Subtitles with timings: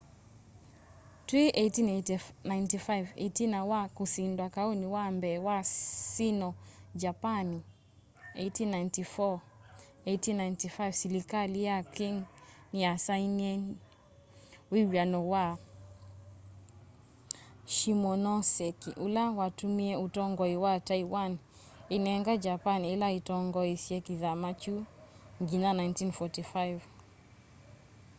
[1.27, 5.57] twi 1895 itina wa kusindwa kauni wa mbee wa
[6.17, 7.59] sino-japani
[8.43, 12.17] 1894-1895 silikali ya qing
[12.73, 13.53] niyasainiie
[14.71, 15.43] wiw'ano wa
[17.73, 21.31] shimonoseki ula watumie utongoi wa taiwan
[21.95, 24.77] inenga japani ila itongoesya kithama kyu
[25.43, 26.85] nginya 1945